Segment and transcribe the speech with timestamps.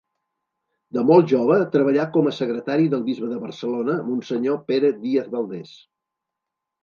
[0.95, 5.75] De molt jove treballà com a secretari del bisbe de Barcelona, Monsenyor Pere Díaz Valdés.